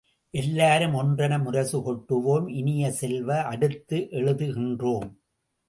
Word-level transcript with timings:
எல்லாரும் 0.33 0.95
ஒன்றென 0.95 1.33
முரசு 1.43 1.79
கொட்டுவோம் 1.79 2.47
இனிய 2.53 2.91
செல்வ, 2.91 3.29
அடுத்து 3.43 3.99
எழுதுகின்றோம்! 4.11 5.09